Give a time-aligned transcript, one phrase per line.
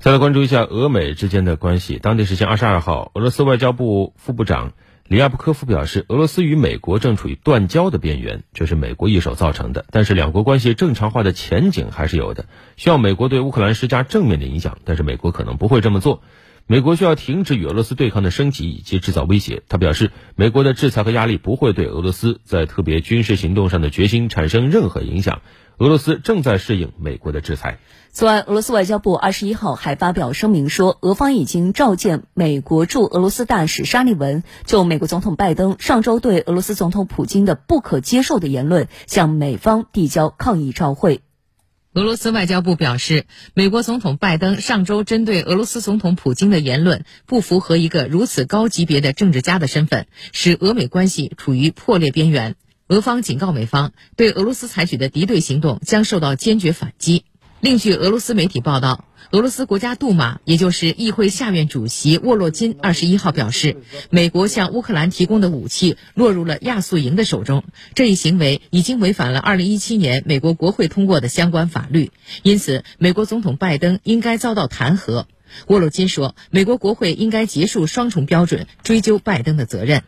[0.00, 1.98] 再来关注一下俄美之间的关系。
[1.98, 4.72] 当地时间二十二号，俄罗斯外交部副部长
[5.06, 9.84] 里亚布科夫表示，俄罗斯与美国正处于断交的边缘，这是美国一手造成的。
[9.90, 12.46] 但是两国关系正常化的前景还是有的，
[12.78, 16.22] 需要美国对乌克兰施加正面的影响，但是美国可能不会这么做。
[16.70, 19.64] 美国需要停止与俄罗斯对抗的升级以及制造威胁。
[19.68, 25.42] 他表示，美国的制裁和压力不会对俄罗斯在特别军事行动上的决心产生任何影响。
[25.78, 27.80] 俄罗斯正在适应美国的制裁。
[28.12, 41.22] 此外，俄罗斯外交部二十一号还发表声明说，俄方已经召见美国驻俄罗斯大使沙利文，就美国总统拜登上周对俄罗斯总统普京的不可接受的言论向美方递交抗议照会。
[41.92, 52.54] 俄罗斯外交部表示，美国总统拜登上周针对俄罗斯总统普京的言论不符合一个如此高级别的政治家的身份，使俄美关系处于破裂边缘。
[52.86, 57.24] 俄方警告美方，对俄罗斯采取的敌对行动将受到坚决反击。
[57.58, 63.76] 另据俄罗斯媒体报道，俄罗斯国家杜马，也就是议会下院主席沃洛金，二十一号表示，
[64.10, 67.62] 美国向乌克兰提供的武器落入了亚速营的手中，
[67.94, 72.10] 这一行为已经违反了二零一七年美国国会通过的相关法律，
[72.42, 75.26] 因此，美国总统拜登应该遭到弹劾。
[75.66, 80.02] 沃洛金说，美国国会应该结束双重标准，追究拜登的责任。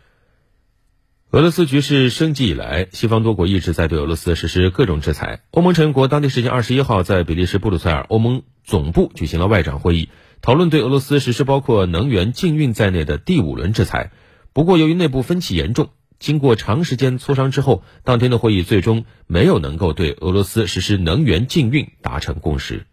[1.32, 5.40] 俄罗斯局势升级以来，西方多国一直在对俄罗斯实施各种制裁。
[5.52, 10.10] 欧盟成员国当地时间二十一号在比利时布鲁塞尔欧盟总部举行了外长会议，
[10.42, 14.10] 讨论对俄罗斯实施包括能源禁运在内的第五轮制裁。
[14.52, 15.88] 不过，由于内部分歧严重，
[16.18, 22.84] 经过长时间磋商之后，当天的会议最终没有能够对俄罗斯实施能源禁运达成共识。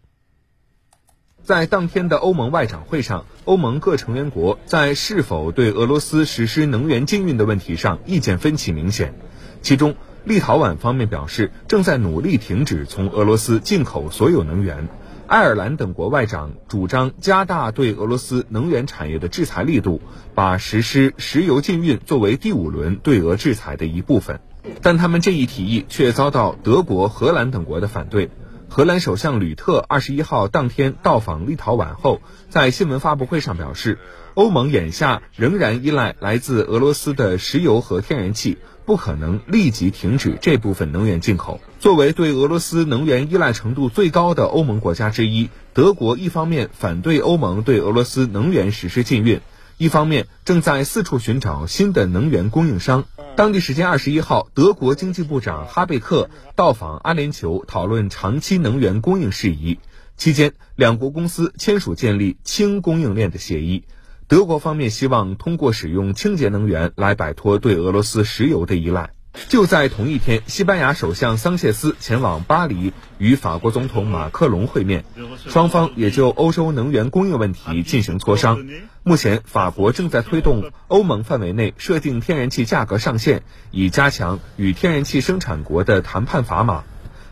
[1.50, 9.14] 在当天的欧盟外长会上，欧盟各成员国在是否对俄罗斯实施能源禁运的问题上意见分歧明显。
[9.60, 14.86] 其中，立陶宛方面表示正在努力停止从俄罗斯进口所有能源；
[15.26, 20.00] 爱尔兰等国外长主张加大对俄罗斯能源产业的制裁力度，
[20.36, 24.38] 把实施石油禁运作为第五轮对俄制裁的一部分。
[24.82, 28.30] 但他们这一提议却遭到德国、荷兰等国的反对。
[28.72, 33.98] 荷兰首相吕特二十一号当天到访立陶宛后，在新闻发布会上表示，
[34.34, 41.60] 欧盟眼下仍然依赖来自俄罗斯的石油和天然气，不可能立即停止这部分能源进口。
[41.80, 49.40] 作为对俄罗斯能源依赖程度最高的欧盟国家之一，德国一方面反对欧盟对俄罗斯能源实施禁运，
[49.78, 53.04] 一方面正在四处寻找新的能源供应商。
[53.40, 59.78] 当地时间二十一号，德国经济部长哈贝克到访阿联酋，讨论长期能源供应事宜。
[60.18, 63.84] 期间，两国公司签署建立氢供应链的协议。
[64.28, 69.12] 德国方面希望通过使用清洁能源来摆脱对俄罗斯石油的依赖。
[69.48, 75.04] 就在同一天，西班牙首相桑切斯前往巴黎与法国总统马克龙会面，
[75.48, 78.66] 双方也就欧洲能源供应问题进行磋商。
[79.02, 86.84] 目前，法国正在推动欧盟范围内设定天然气价格上限，以加强与天然气生产国的谈判砝码。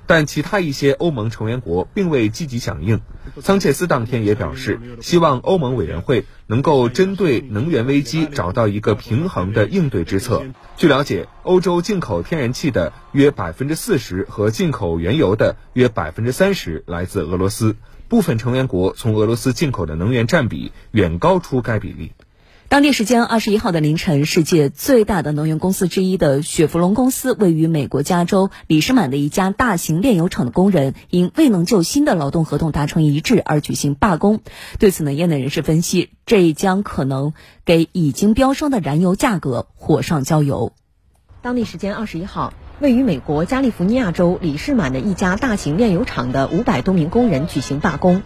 [0.09, 3.03] 但其他一些欧盟成员国并未积极响应。
[3.43, 10.47] 桑切斯当天也表示，希望欧盟委员会能够针对能源危机找到一个平衡的应对之策。
[10.79, 17.77] 据了解，欧洲进口天然气的约百分之四十和进口原油的约百分之三十来自俄罗斯，
[18.09, 22.13] 部分成员国从俄罗斯进口的能源占比远高出该比例。
[22.69, 34.41] 当地时间二十一号的凌晨，世界最大的能源公司之一的雪佛龙公司位于美国加州里士满的一家大型炼油厂的工人因未能就新的劳动合同达成一致而举行罢工。
[34.79, 37.33] 对此呢，业内人士分析，这将可能
[37.65, 40.75] 给已经飙升的燃油价格火上浇油。
[41.41, 42.53] 当地时间二十一号。
[42.81, 48.23] 位于美国加利福尼亚州里士满的一家大型炼油厂的五百多名工人举行罢工。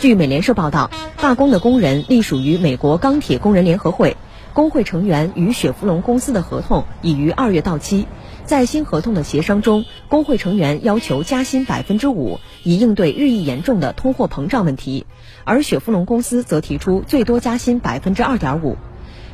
[0.00, 0.90] 据美联社报道，
[1.20, 4.16] 罢工的工人隶属于美国钢铁工人联合会。
[4.54, 8.06] 工会成员与雪佛龙公司的合同已于二月到期。
[8.46, 15.04] 在新合同的协商中，工会成员要求加薪百分之五，以应对日益严重的通货膨胀问题。
[15.44, 18.78] 而雪佛龙公司则提出最多加薪百分之二点五。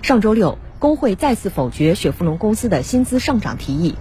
[0.03, 3.95] 上周六，工会再次否决雪佛龙公司的薪资上涨提议。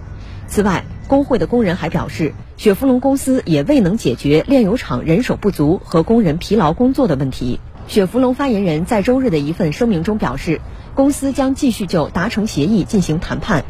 [0.48, 7.60] 此外，工会的工人还表示，雪佛龙公司也未能解决炼油厂人手不足和工人疲劳工作的问题。
[7.88, 10.60] 雪佛龙发言人在周日的一份声明中表示，
[10.94, 13.64] 公司将继续就达成协议进行谈判。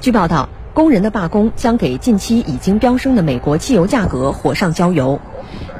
[0.00, 5.20] 据报道，工人的罢工将给近期已经飙升的美国汽油价格火上浇油。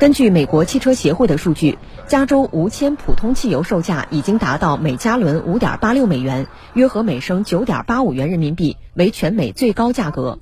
[0.00, 10.38] 根据美国汽车协会的数据，加州无铅普通汽油售价已经达到每加仑五点八六美元，约合每升九点八五元人民币，为全美最高价格。